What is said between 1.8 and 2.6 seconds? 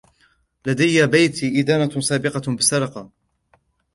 سابقة